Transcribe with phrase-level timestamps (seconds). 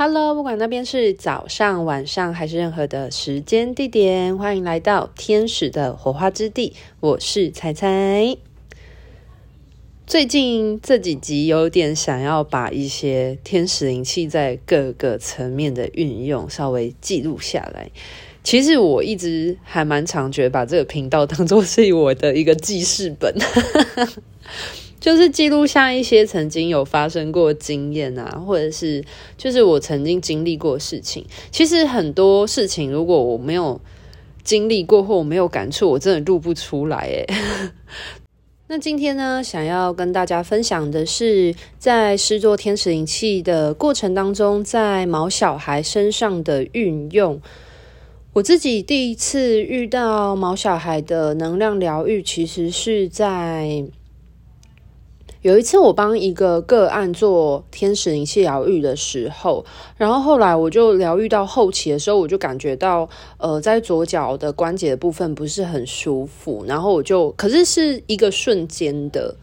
[0.00, 6.72] Hello，不管那边是早上、晚上还是任何的时间地点，欢迎来到天使的火花之地。
[7.00, 8.36] 我是采采。
[10.06, 17.90] 最近这几集有点想要把一些天使灵气在各个层面的运用稍微记录下来。
[18.44, 23.34] 其实我一直还蛮常觉得把这个频道当做是我的一个记事本。
[25.00, 29.04] 就是记录下一些曾经有发生过经验啊，或者是
[29.36, 31.24] 就是我曾经经历过事情。
[31.52, 33.80] 其实很多事情，如果我没有
[34.42, 37.26] 经历过或我没有感触，我真的录不出来诶。
[38.66, 47.40] 那今天呢，想要跟大家分享的是，在施作天使灵气的过程当中，在毛小孩身上的运用。
[48.32, 53.84] 我自己第一次遇到毛小孩的能量疗愈，其实是在。
[55.42, 59.64] 有一次，我帮一个个案做天使灵气疗愈的时候，
[59.96, 63.08] 然后后来我就疗愈到后期的时候，我就感觉到，
[63.38, 69.36] 呃，在左脚的关节的部分不是很舒服，然后我就，可是是一个瞬间的，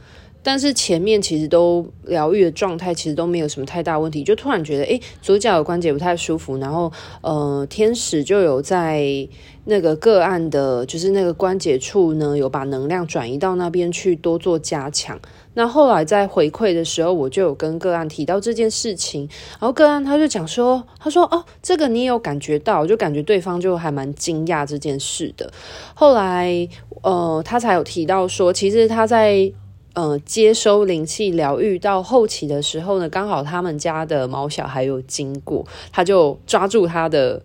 [0.45, 9.27] 但是前面其实都疗愈的状态，其实都没有什么太大问题，就突然觉得，诶，左脚的关节不太舒服，然后，呃，天使就有在
[9.63, 15.19] 那个个案的，就是那个关节处呢，有把能量转移到那边去多做加强。
[15.55, 25.51] 那后来在回馈的时候，我就有跟个案提到这件事情，然后个案他就讲说，他说哦，这个你也有感觉到，我就感觉对方就还蛮惊讶这件事的。
[25.95, 26.69] 后来
[27.01, 29.51] 呃，他才有提到说，其实他在
[29.95, 37.41] 呃接收灵气疗愈到后期的时候呢，刚好他们家的毛小孩有经过，他就抓住他的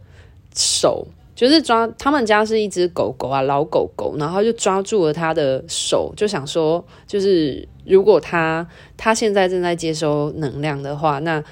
[0.55, 1.09] 手。
[1.33, 8.67] 就是抓他们家是一只狗狗啊，老狗狗，然后就抓住了他的手，就想说，就是如果他
[8.99, 11.43] 他现在正在接收能量的话，那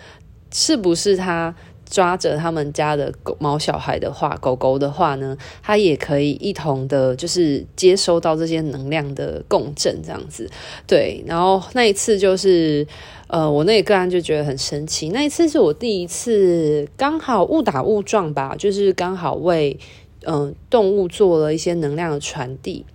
[0.53, 1.55] 是不是他
[1.91, 10.49] 抓着他们家的狗猫小孩的话，狗狗的话呢，它也可以一同的，就是接收到这些能量的共振，这样子。
[10.87, 12.87] 对，然后那一次就是。
[13.31, 15.11] 呃，我那个个案就觉得很神奇。
[15.11, 19.79] 那一次是我第一次，刚好误打误撞吧，就是刚好为
[20.23, 22.87] 嗯、动物做了一些能量的传递。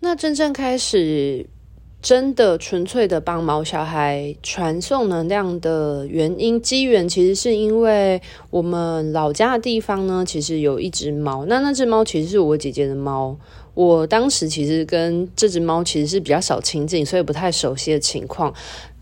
[0.00, 1.46] 那真正开始
[2.06, 11.44] 真的纯粹的帮毛小孩传送能量的原因机缘，其实是因为我们老家的地方呢，其实有一只猫。
[11.46, 13.36] 那那只猫其实是我姐姐的猫。
[13.74, 18.54] 我当时其实跟这只猫其实是比较少亲近，所以不太熟悉的情况，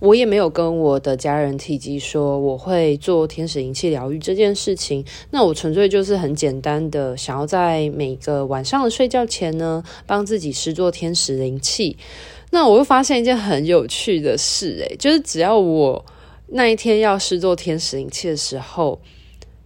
[0.04, 5.04] 我也没有跟我的家人提及说我会做天使灵气疗愈这件事情。
[5.31, 11.97] 那我纯粹就是很简单的想要在每个晚上的睡觉前呢，帮自己施作天使灵气。
[12.50, 16.04] 那我又发现一件很有趣的事，诶，就是只要我
[16.48, 19.00] 那一天要施作天使灵气的时候，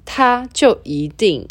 [0.04, 1.46] 它就一定。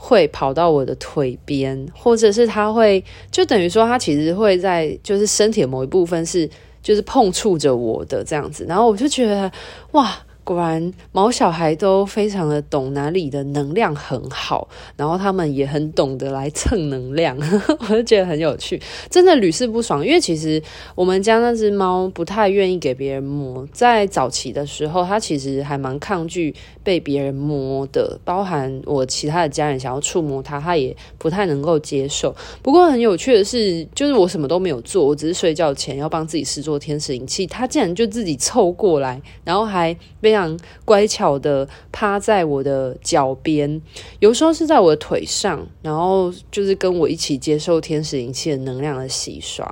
[0.00, 6.48] 会跑到我的腿边，或者是他会，就等于说他其实会在，就是身体的某一部分是，
[6.82, 9.50] 就是碰触着我的这样子，然后我就觉得，
[9.92, 10.16] 哇。
[10.54, 14.66] 果然，毛小孩都非常的懂哪里的能量很好，
[14.96, 17.36] 然后他们也很懂得来蹭能量，
[17.80, 20.02] 我就觉得很有趣，真的屡试不爽。
[20.02, 20.62] 因为其实
[20.94, 32.34] 我们家那只猫不太愿意给别人摸，在早期的时候，它其实还蛮抗拒被别人摸的，包含我其他的家人想要触摸它，它也不太能够接受。
[32.62, 40.37] 不过很有趣的是，就是我什么都没有做，我只是睡觉前要帮自己施作天使灵气，它竟然就自己凑过来，然后还非常。
[40.84, 43.80] 乖巧的趴在我的脚边，
[44.20, 49.66] 有时候是在我的腿上，然后就是跟我一起接受天使灵气的能量的洗刷。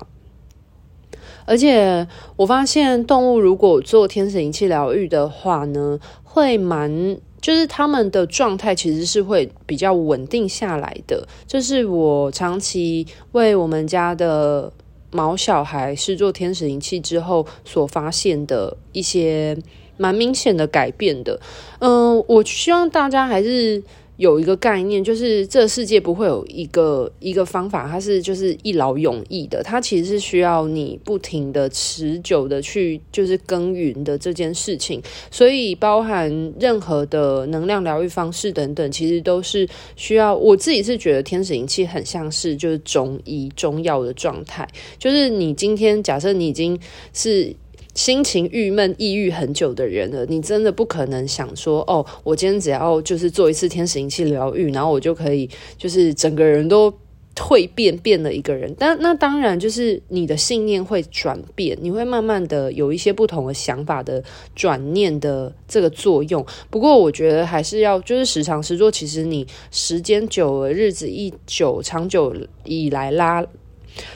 [1.44, 11.28] 而且我发现动物如果做天使灵气疗愈的话呢，会蛮就是他们的状态其实是会比较稳定下来的。
[11.46, 14.72] 这、就是我长期为我们家的
[15.12, 19.56] 毛小孩是做天使灵气之后所发现的一些。
[19.96, 21.40] 蛮明显的改变的，
[21.80, 23.82] 嗯、我希望大家还是
[24.16, 40.34] 有一个概念，就是这世界不会有一个一个方法，它是就是一劳永逸的，它其实是需要你不停的、持久的去就是耕耘的这件事情，所以包含任何的能量疗愈方式等等，其实都是需要。
[40.34, 44.66] 我自己是觉得天使灵气很像是就是中医中药的状态，
[44.98, 46.78] 就是你今天假设你已经
[47.12, 47.54] 是。
[47.96, 56.92] 心情郁闷、抑郁很久的人了，你真的不可能想说哦，我今天只要就是做一次天使灵气疗愈，然后我就可以就是整个人都
[57.34, 64.22] 蜕变变了一个人，但那当然就是你的信念会转变，你会慢慢的有一些不同的想法的
[64.54, 66.44] 转念的这个作用。
[66.70, 72.34] 不过我觉得还是要就是时常实做，其实你时间久了，日子一久，长久
[72.64, 73.44] 以来拉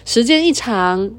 [0.04, 1.10] 时间一长，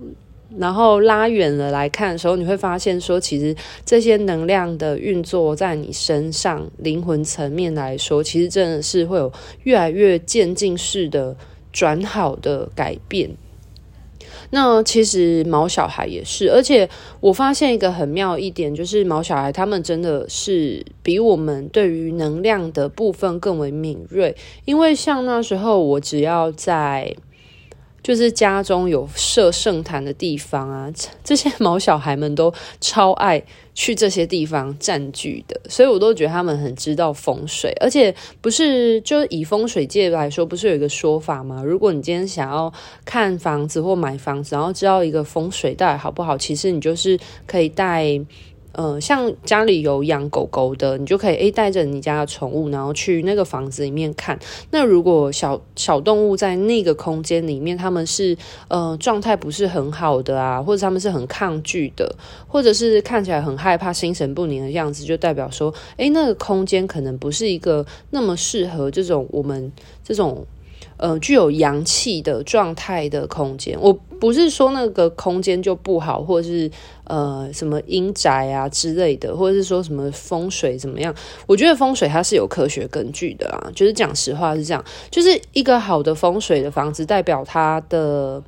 [0.57, 3.55] 然后拉远了来看的时候，你会发现说，其实
[3.85, 9.31] 这些能量的运作在你身上灵魂层面来说，其实真的是会有
[9.63, 11.35] 越来越渐进式的。
[11.73, 13.31] 转好的改变，
[14.49, 16.89] 那其实毛小孩也是，而且
[17.21, 27.15] 我发现一个很妙一点，就是毛小孩他们真的是比我们对于能量的部分更为敏锐，因为像那时候我只要在。
[28.03, 30.91] 就是家中有设圣坛的地方啊，
[31.23, 33.43] 这些毛小孩们都超爱
[33.73, 41.61] 去这些地方占据的，所以我都觉得他们很知道风水，而且不是就以风水界来说，不是有一个说法吗？
[41.63, 42.71] 如果你今天想要
[43.05, 48.19] 看房子或买房子，然后知道一个风水到底好不好，其实你就是可以带。
[48.73, 54.39] 呃，像家里有养狗狗的，你就可以诶带着你家的宠物，然后去那个房子里面看。
[54.71, 58.37] 那如果小小动物在那个空间里面，他们是
[58.67, 62.15] 呃状态不是很好的啊，或者他们是很抗拒的，
[62.47, 69.71] 或者是看起来很害怕、心神不宁的样子，就代表说，诶那个空间可能不是一个那么适合这种我们
[70.03, 70.45] 这种。
[71.01, 76.69] 呃，具有阳气的状态的空间，我不是说那个空间就不好，或者是
[77.05, 81.11] 呃什么阴宅啊之类的，或者是说什么风水怎么样？
[81.47, 88.43] 我觉得风水它是有科学根据的啊，就是讲实话是这样，就是一个好的风水的房子，代表它的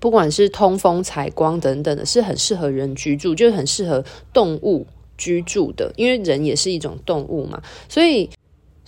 [0.00, 4.86] 不管是通风、采光等等的，是很适合人居住，就是很适合动物
[5.18, 8.30] 居住的，因为人也是一种动物嘛，所以。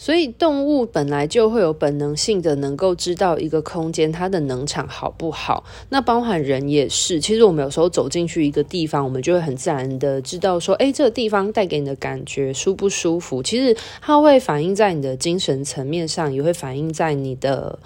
[0.01, 7.21] 所以动物本来就会有本能性的能够知道一个空间它的能场好不好，那包含人也是。
[7.21, 13.43] 其实我们有时候走进去一个地方，我们就会很自然的知道说，诶，这个地方带给你的感觉舒不舒服？
[13.43, 17.79] 其实它会反映在你的精神层面上，也会反映在你的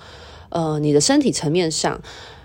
[0.51, 2.01] 呃你的身体层面上。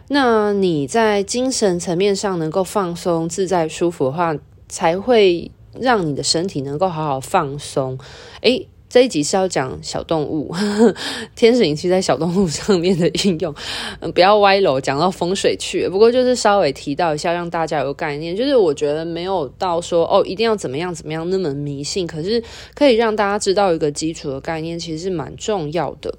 [0.08, 4.36] 那你在精神层面上能够放松、自在、舒服的话，
[4.68, 8.00] 才会让你的身体能够好好放松。
[8.42, 8.68] 诶。
[8.90, 10.96] 这一集是要讲小动物，呵呵，
[11.36, 13.54] 天使灵气在小动物上面的应用，
[14.00, 15.88] 嗯，不要歪楼讲到风水去。
[15.88, 18.36] 不过就是稍微提到一下，让大家有概念。
[18.36, 22.44] 就是我觉得没有到说哦，一定要怎么样怎么样那么迷信，可是
[22.74, 26.12] 可以让大家知道一个基础的概念，其实是蛮重要的。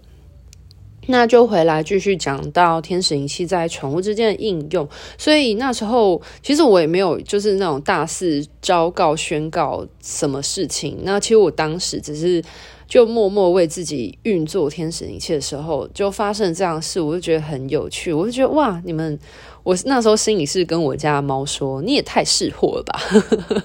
[1.07, 4.89] 那就回来继续讲到天使仪器在宠物之间的应用，
[5.19, 10.99] 所以那时候其实我也没有就是那种大肆昭告宣告什么事情。
[11.03, 12.43] 那其实我当时只是
[12.87, 18.13] 就默默为自己运作天使仪器的时候，就发生这样的事，我就觉得很有趣。
[18.13, 19.19] 我就觉得哇，你们，
[19.63, 23.01] 我那时候心里是跟我家猫说，你也太识货了吧。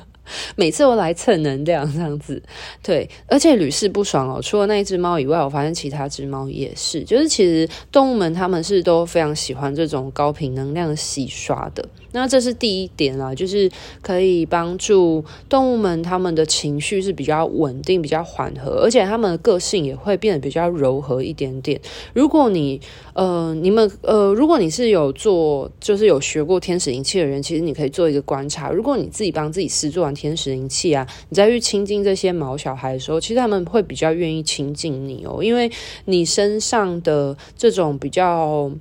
[0.55, 2.41] 每次都来蹭能量这样子，
[2.83, 4.41] 对，而且屡试不爽哦。
[4.41, 11.85] 除了那一只猫以外，我发现其他只猫也是，就是其实动物们他们是都非常喜欢这种高频能量洗刷的。
[12.11, 13.69] 那这是第一点啦，就是
[14.01, 21.79] 可以帮助动物们他们的情绪是比较稳定、比较缓和，而且他们的个性也会变得比较柔和一点点。
[22.13, 22.79] 如果你
[23.15, 28.69] 呃，你们呃，如果你是有做，就是有学过天使灵气的人，其实你可以做一个观察。
[28.69, 35.69] 如果你自己帮自己试做完天使灵气啊，你再去亲近这些毛小孩的时候，其实他们会比较愿意亲近你哦，因为
[36.05, 38.71] 你身上的这种比较。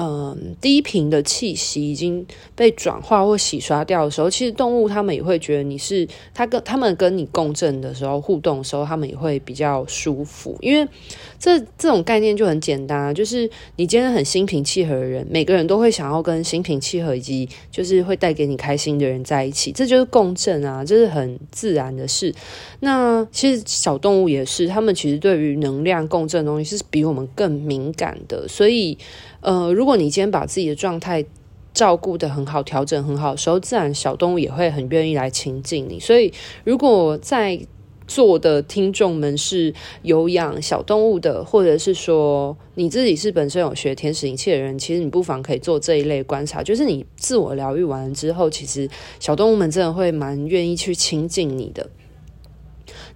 [0.00, 2.24] 嗯，低频的气息已经
[2.54, 10.56] 被转化或洗刷掉的时候，其实动物他们也会觉得你是他跟他们跟你共振的时候，互动的时候，他们也会比较舒服。
[10.60, 10.88] 因为
[11.36, 22.32] 这这种概念就很简单啊，就是你今天很心平气和的人，每个人都会想要跟心平气和以及就是会带给你开心的人在一起，这就是共振啊，这是很自然的事。
[22.78, 28.96] 那其实小动物也是，他们其实对于能量共振的东西是比我们更敏感的，所以。
[29.40, 31.24] 呃，如果你今天把自己的状态
[31.72, 36.00] 照顾得很好，调整很好的时候，自然小动物也会很愿意来亲近你。
[36.00, 36.32] 所以，
[36.64, 37.60] 如果在
[38.08, 48.88] 座的听众们是有养小动物的，或者是说你自己是本身有学天使灵器的人，其实你不妨可以做这一类观察，就是你自我疗愈完之后，其实
[49.20, 51.86] 小动物们真的会蛮愿意去亲近你的。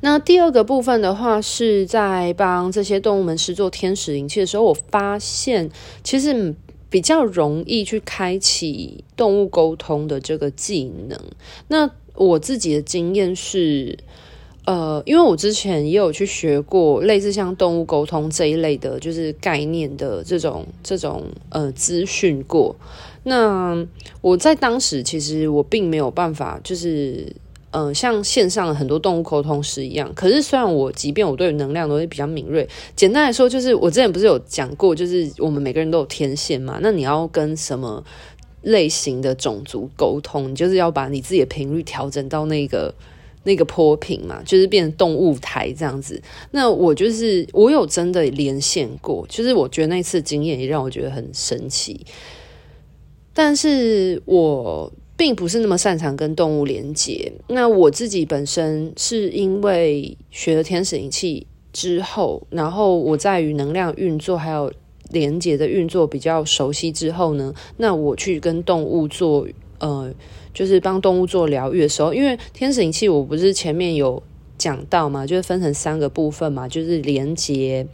[0.04, 5.70] 那第二个部分的话，是在帮这些动物们施做天使灵气的时候，我发现
[6.02, 6.54] 其实
[6.90, 11.16] 比较容易去开启动物沟通的这个技能。
[11.68, 13.96] 那我自己的经验是，
[14.66, 22.74] 呃，因为我之前也有去学过类似像动物沟通这一类的，就是概念的这种这种呃资讯过。
[23.22, 23.86] 那
[24.20, 27.32] 我在当时其实我并没有办法，就是
[27.72, 30.12] 呃像线上的很多动物沟通师一样。
[30.14, 36.78] 可是虽然我即便我对能量都会比较敏锐，简单来说就是我之前不是有讲过，就是我们每个人都有天线嘛。
[36.80, 38.04] 那你要跟什么
[38.62, 42.94] 类型的种族沟通，你就是要把你自己的频率调整到那个。
[43.44, 46.22] 那个坡频嘛，就是变成动物台这样子。
[46.52, 52.06] 那我就是我有真的连线过，就是我觉得那次经验也让我觉得很神奇。
[53.34, 57.32] 但是我并不是那么擅长跟动物连接。
[57.48, 64.72] 那我自己本身是因为学了天使灵气之后，然后我在于能量运作还有
[65.10, 69.46] 连接的运作比较熟悉之后呢，那我去跟动物做
[69.78, 70.12] 呃。
[70.54, 74.22] 就是帮动物做疗愈的时候，因为天使灵气我不是前面有
[74.58, 77.86] 讲到嘛，就是分成三个部分嘛，就是连接，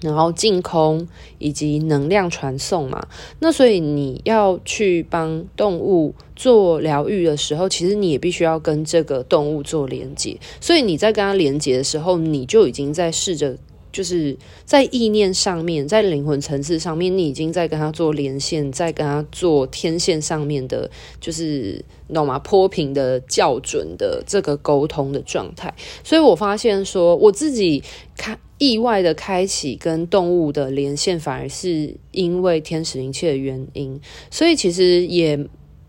[0.00, 1.06] 然后净空
[1.38, 3.06] 以及能量传送嘛。
[3.40, 10.36] 那所以你要去帮动物做疗愈的时候，其实你也必须要跟这个动物做连接。
[10.60, 13.56] 所以你在跟它连接的时候，你就已经在试着。
[13.92, 14.36] 就是
[14.66, 22.38] 在意念上面，在灵魂层次上面，你已经在跟他做连线，在跟他做天线上面的，就是懂吗？
[22.40, 25.72] 波频的校准的这个沟通的状态。
[26.04, 27.82] 所以我发现说，我自己
[28.18, 34.00] 看意外的开启跟动物的连线，反而是因为天使灵气的原因。
[34.30, 35.46] 所以其实也。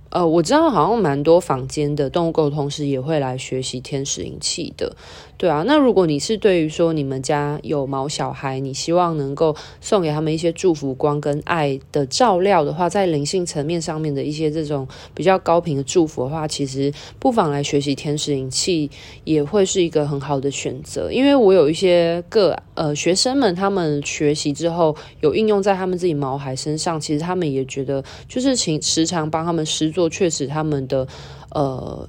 [0.10, 4.96] 呃，我知道好像蛮多坊间的动物沟通师也会来学习天使灵气的，
[5.36, 5.64] 对啊。
[5.68, 18.90] 那如果你是对于说你们家有毛小孩，你希望能够送给他们一些祝福光跟爱的照料的话，在灵性层面上面的一些这种比较高频的祝福的话，其实不妨来学习天使灵气
[19.26, 21.12] 也会是一个很好的选择。
[21.12, 29.92] 因为我有一些个呃学生们，他们学习之后有应用在他们自己毛孩身上，其实他们也觉得就是请时常帮他们施。
[29.98, 31.08] 做确实，他们的
[31.50, 32.08] 呃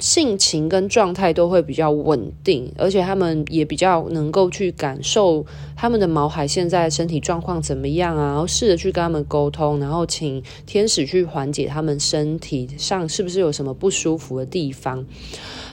[0.00, 15.06] 性情跟状态都会比较稳定，而且他们也比较能够去感受他们的毛孩现在身体状况怎么样啊，然后试着去跟他们沟通，然后请天使去缓解他们身体上是不是有什么不舒服的地方。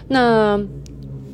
[0.08, 0.64] 那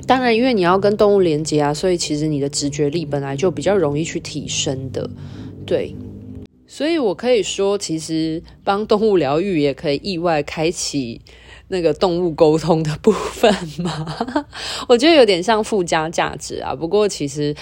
[0.08, 5.10] 当然，因为你要跟动物连接啊，所以其实你的直觉力本来就比较容易去提升的，
[5.66, 5.94] 对。
[6.76, 11.22] 所以，我可以说，其实帮动物疗愈也可以意外开启
[11.70, 14.06] 那个动物沟通的部分嘛。
[14.90, 16.76] 我觉得有点像附加价值啊。
[16.76, 17.56] 不过，其实。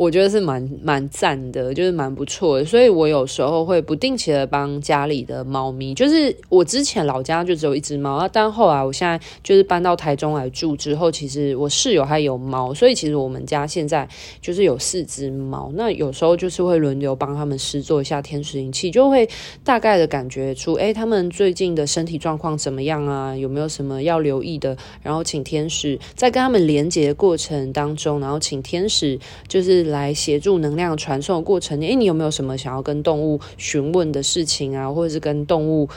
[0.00, 14.08] 我觉得是蛮蛮赞的，就是蛮不错的，所以我有时候会不定期的帮家里的猫咪，就是我之前老家就只有一只猫，但后来我现在就是搬到台中来住之后，其实我室友还有猫，所以其实我们家现在
[14.40, 15.70] 就是有四只猫。
[15.74, 19.28] 那有时候就是会轮流帮他们施做一下天使灵气，就会
[19.62, 23.36] 大概的感觉出，诶，他们最近的身体状况怎么样啊？
[23.36, 24.74] 有没有什么要留意的？
[25.02, 29.89] 然后请天使在跟他们连接的过程当中，然后请天使就是。
[29.90, 35.88] 来协助能量传送的过程，诶，你有没有什么想要跟动物询问的事情啊，或者是跟动物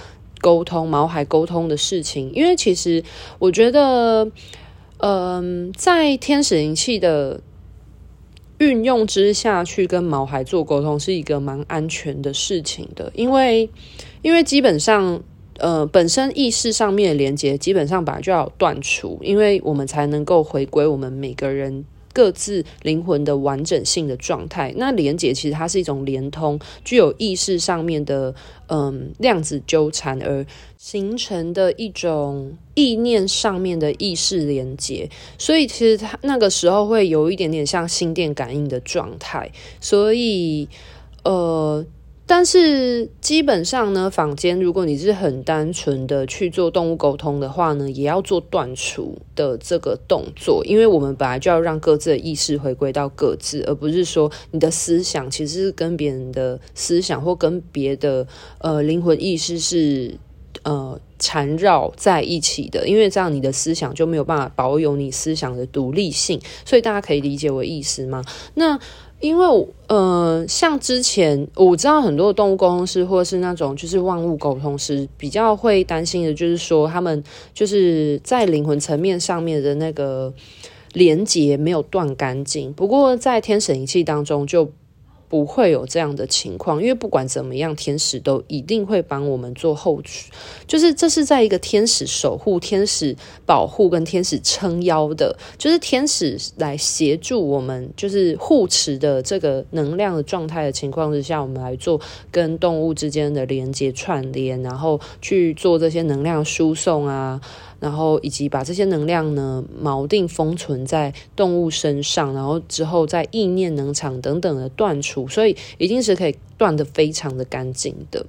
[0.41, 2.29] 沟通、毛孩沟通的事情？
[2.33, 3.01] 因为其实
[3.39, 4.29] 我觉得，
[4.97, 7.39] 嗯、在天使灵气的
[8.57, 13.69] 运用之下去跟毛孩做沟通，是一个蛮安全的事情的，因为
[14.21, 15.21] 因为基本上，
[15.59, 21.85] 呃，本身意识上面的连接，基本上本来就要断除，因为我们才能够回归我们每个人。
[22.13, 28.33] 各自灵魂的完整性的状态，那连接其实它是一种连通，具有意识上面的
[28.67, 30.45] 嗯量子纠缠而
[30.77, 39.51] 形成的一种意念上面的意识连接，所以其实它那个时候会有一点点像心电感应的状态，
[39.81, 40.69] 所以
[41.23, 41.85] 呃。
[42.25, 58.25] 但是基本上呢，坊间如果你是很单纯的去做动物沟通的话呢，也要做断除的这个动作，因为我们本来就要让各自的意识回归到各自，而不是说你的思想其实是跟别人的思想或跟别的
[58.59, 60.17] 呃灵魂意识是
[60.63, 68.23] 呃缠绕在一起的，因为这样你的思想就没有办法保有你思想的独立性，所以大家可以理解我意思吗？
[68.53, 68.79] 那。
[69.23, 80.33] 因为，呃，像之前我知道很多的动物沟通师，或者是那种就是万物沟通师，比较会担心的，就是说他们就是在灵魂层面上面的那个
[80.91, 82.73] 连接没有断干净。
[82.73, 84.69] 不过在天神仪器当中就
[85.33, 90.29] 不会有这样的情况，因为不管怎么样，天使都一定会帮我们做后续，
[90.67, 101.99] 就是这是在一个天使守护、天使保护跟天使撑腰的，就是天使来协助我们，就是护持的这个能量的状态的情况之下，我们来做
[102.29, 107.41] 跟动物之间的连接串联，然后去做这些能量输送啊。
[107.83, 118.25] 然后以及把这些能量呢锚定封存在动物身上，然后之后在意念能场等等的断除，所以一定是可以断的非常的干净的。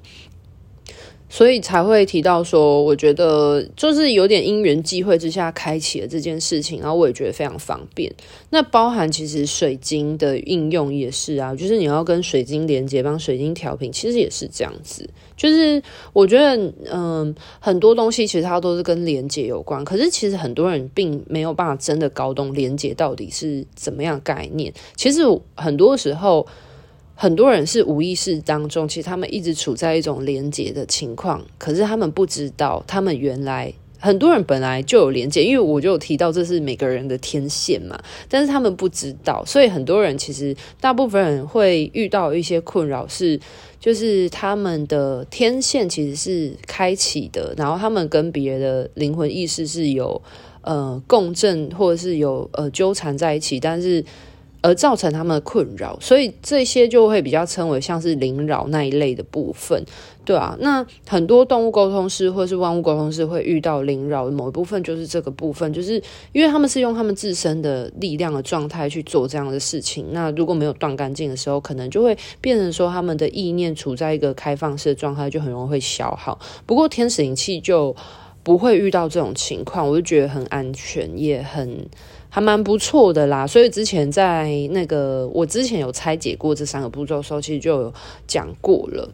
[1.34, 8.08] 所以才会提到说，我觉得就是有点因缘际会之下开启了这件事情，然后我也觉得非常方便。
[8.50, 15.10] 那包含其实水晶的应用也是啊，就是你要跟水晶连接，帮水晶调频，其实也是这样子。
[15.36, 24.72] 就是我觉得，嗯，很多东西其实它都是跟连接有关，可是其实很多人并没有办法真的搞懂连接到底是怎么样概念。
[24.94, 25.22] 其实
[25.56, 26.46] 很多时候。
[27.16, 37.96] 很多人是无意识当中，其实他们一直处在一种连接的情况，可是他们不知道，他们原来很多人本来就有连接，因为我就有提到这是每个人的天线嘛，
[38.28, 43.38] 但是他们不知道，所以很多人其实大部分人会遇到一些困扰，是
[43.78, 50.20] 就是他们的天线其实是开启的，然后他们跟别人的灵魂意识是有
[50.62, 54.04] 呃共振，或者是有呃纠缠在一起，但是。
[54.64, 59.84] 而造成他们的困扰，所以这些就会比较称为像是灵扰那一类的部分，
[60.24, 60.56] 对啊。
[60.58, 66.02] 那很多动物沟通师或是万物沟通师会遇到灵扰某一部分，就是这个部分，就是
[66.32, 70.06] 因为他们是用他们自身的力量的状态去做这样的事情。
[70.12, 76.38] 那如果没有断干净的时候，可能就会变成说他们的意念处在一个开放式的状态，就很容易会消耗。
[76.64, 77.94] 不过天使灵气就
[78.42, 81.86] 不会遇到这种情况，我就觉得很安全，也很。
[82.34, 87.94] 还蛮不错的啦，所以之前在那个我之前有拆解过这三个步骤的时候，其实就有
[88.26, 89.08] 讲过了。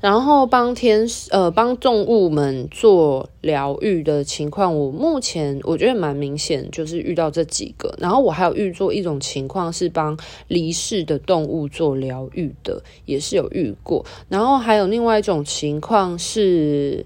[0.00, 7.92] 然后帮天使呃帮动物们做疗愈的情况，我目前我觉得蛮明显，就是遇到这几个。
[7.98, 14.06] 然后我还有遇做一种情况是帮离世的动物做疗愈的，也是有遇过。
[14.28, 17.04] 然后还有另外一种情况是。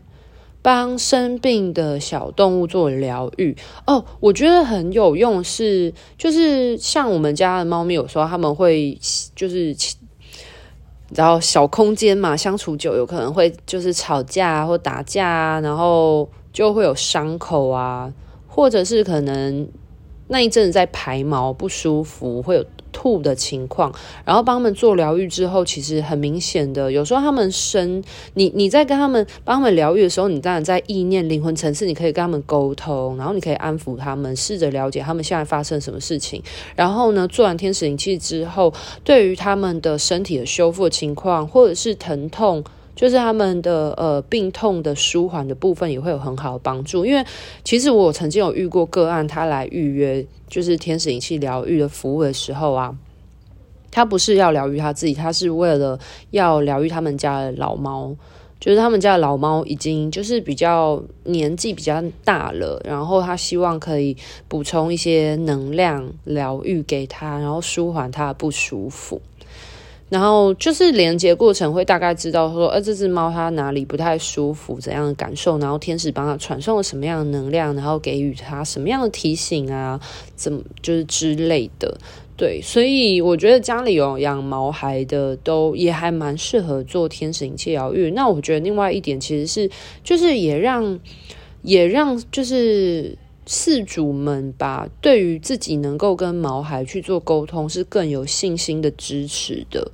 [0.62, 5.92] 帮生病的小动物做疗愈哦，我觉得很有用是。
[6.18, 8.98] 就是像我们家的猫咪，有时候他们会
[9.34, 9.74] 就是，
[11.14, 18.12] 然后小空间嘛，相处久有可能会就是吵架或打架啊，然后就会有伤口啊，
[18.46, 19.66] 或者是可能
[20.28, 22.64] 那一阵子在排毛不舒服，会有。
[22.92, 23.92] 吐的情况，
[24.24, 28.02] 然后帮他们做疗愈之后，其实很明显的，有时候他们生
[28.34, 36.42] 你你在跟他们帮他们疗愈的时候，你当然在意念灵魂层次，你可以跟他们沟通，然后你可以安抚他们，试着了解他们现在发生什么事情。
[36.76, 38.72] 然后呢，做完天使灵气之后，
[39.04, 42.62] 对于他们的身体的修复情况，或者是疼痛，
[43.00, 47.06] 就是他们的呃病痛的舒缓的部分，也会有很好的帮助。
[47.06, 47.24] 因为
[47.64, 50.26] 其实我曾经有遇过个案，他来预约。
[50.48, 52.94] 就是天使灵气疗愈的服务的时候啊，
[53.90, 55.98] 他不是要疗愈他自己，他是为了
[56.32, 58.14] 要疗愈他们家的老猫。
[58.58, 64.14] 就是他们家的老猫已经就是比较年纪比较大了，然后他希望可以
[64.46, 69.22] 补充一些能量疗愈给他，然后舒缓他的不舒服。
[70.10, 79.98] 然后就是连接过程会大概知道说，呃，这只猫它哪里不太舒服，怎样的感受，然后天使帮它传送了什么样的能量，然后给予它什么样的提醒啊，
[80.34, 81.96] 怎么就是之类的，
[82.36, 88.10] 对，所以我觉得家里有养毛孩的都也还蛮适合做天使灵气疗愈。
[88.10, 89.70] 那我觉得另外一点其实是，
[90.02, 90.98] 就是也让
[91.62, 93.16] 也让就是
[93.50, 99.90] 饲主们吧，对于自己能够跟毛孩去做沟通是更有信心的支持的。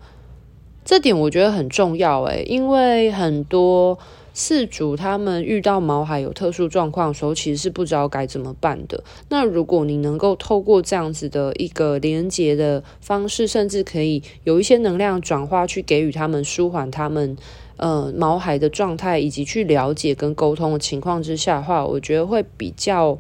[0.85, 3.99] 这点我觉得很重要诶，因为很多
[4.35, 9.03] 饲主他们遇到毛孩有特殊状况的时候，其实是不知道该怎么办的。
[9.31, 17.35] 那如果你能够透过这样子的一个连接的方式，甚至可以有一些能量转化，去给予他们舒缓他们
[17.77, 23.19] 呃毛孩的状态，以及去了解跟沟通的情况之下的话，我觉得会比较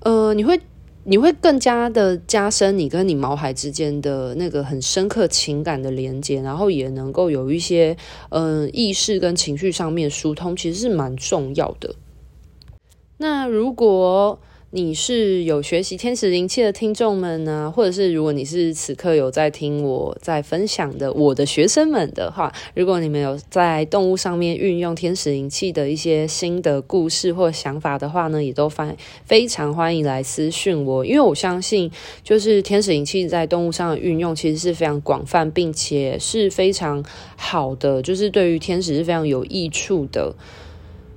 [0.00, 0.60] 呃，你会。
[1.08, 7.96] 你会更加的加深你跟你毛孩之间的那个很深刻情感的连接，然后也能够有一些
[8.30, 11.94] 嗯、意识跟情绪上面疏通，其实是蛮重要的。
[13.18, 14.40] 那如果
[14.72, 31.88] 你是有学习天使灵气的听众们呢，或者是如果你是此刻有在听我在分享的我的学生们的话，如果你们有在动物上面运用天使灵气的一些新的故事或想法的话呢，也都欢非常欢迎来私讯我，因为我相信
[32.24, 37.04] 就是天使灵气在动物上的运用其实是非常广泛，并且是非常
[37.36, 40.34] 好的，就是对于天使是非常有益处的。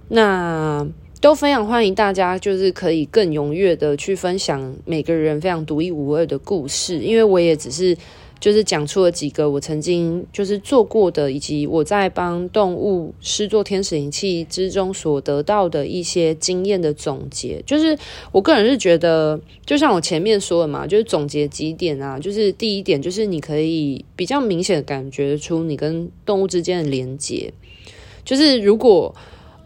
[0.10, 0.88] 那。
[1.22, 7.98] 都非常欢迎大家，就是可以更踊跃的去分享每个人非常独一无二的故事，因为我也只是
[8.40, 17.62] 就是讲出了几个我曾经就是做过的，以及我在帮动物施作天使灵气之中所得到的一些经验的总结。
[17.66, 17.98] 就是
[18.32, 27.52] 我个人是觉得，就像我前面说的嘛，就是总结几点啊，就是第一点就是你可以比较明显的感觉出你跟动物之间的连接，
[28.24, 29.14] 就是如果。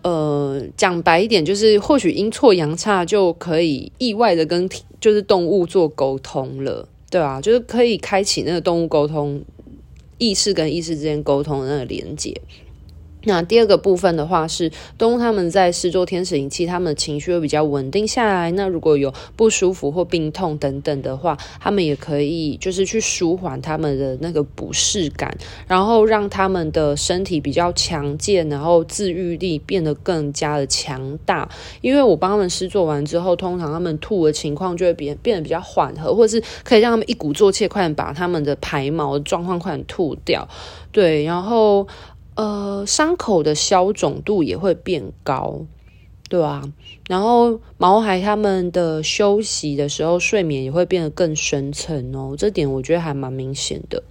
[0.03, 9.41] 呃，讲白一点，就是或许阴错阳差就可以意外的跟就是动物做沟通了，对啊，就是可以开启那个动物沟通
[10.17, 12.39] 意识跟意识之间沟通的那个连接。
[13.25, 18.51] 那第二个部分的话是，动物他们在施作天使灵气，他们的情绪会比较稳定下来。
[18.51, 25.35] 那如果有不舒服或病痛等等的话，他们也可以就是去舒缓他们的那个不适感，
[25.67, 31.47] 然后让他们的身体比较强健，然后自愈力变得更加的强大。
[31.81, 40.47] 因为我帮他们施作完之后，通常他们吐的情况就会变变得比较缓和，或者是可以让他们一鼓作气，快点把他们的排毛状况快点吐掉。
[40.91, 41.87] 对，然后。
[42.35, 45.61] 呃，伤口的消肿度也会变高，
[46.29, 46.63] 对啊，
[47.07, 52.33] 然后毛孩他们的休息的时候，睡眠也会变得更深层哦。
[52.35, 54.01] 这点我觉得还蛮明显的。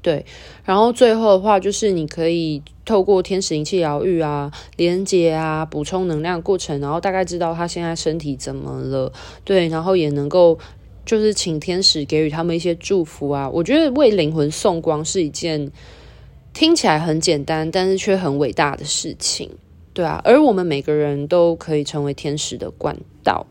[0.00, 0.24] 对，
[0.64, 9.12] 然后最后的话，就是你可以透过天使灵气疗愈啊、连接啊、补充能量过程，然后大概知道他现在身体怎么了。
[9.42, 10.56] 对，然后也能够
[11.04, 13.50] 就是请天使给予他们一些祝福啊。
[13.50, 15.72] 我觉得为灵魂送光是一件。
[16.58, 19.48] 听起来很简单，但是却很伟大的事情，
[19.92, 20.20] 对啊。
[20.24, 23.46] 而我们每个人都可以成为天使的管道，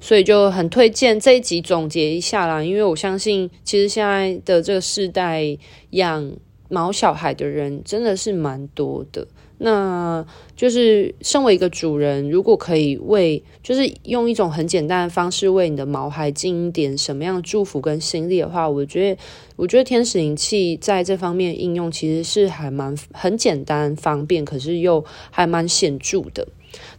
[0.00, 2.62] 所以就很推荐这一集总结一下啦。
[2.62, 5.58] 因为我相信，其实现在的这个世代
[5.90, 6.32] 养
[6.68, 9.26] 毛小孩的人真的是蛮多的。
[9.58, 19.20] 那就是身为一个主人，如果可以为，就是用一种很简单的方式为你的毛孩尽一点什么样的祝福跟心力的话，我觉得，
[19.56, 26.46] 我觉得天使灵气在这方面应用其实是还蛮很简单方便，可是又还蛮显著的。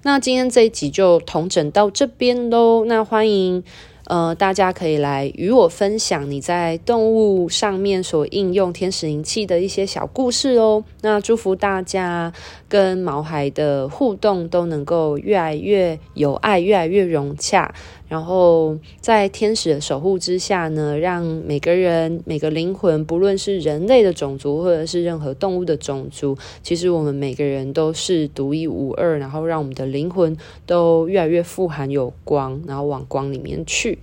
[0.03, 3.63] 那今天这一集就同整到这边喽，那欢迎。
[4.07, 10.83] 呃，大家可以来与我分享你在动物上面所应用天使灵气的一些小故事哦。
[11.01, 12.31] 那祝福大家
[12.69, 17.73] 跟毛孩的互动都能够越来越有爱，越来越融洽。
[18.07, 29.17] 然后在天使的守护之下呢，让每个人、每个灵魂，不论是人类的种族，或者是任何动物的种族，其实我们每个人都是独一无二。
[29.17, 33.97] 然后让我们的灵魂都越来越富含有光，然后往光里面去。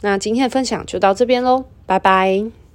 [0.00, 2.67] 那今天的分享就到这边喽，拜拜。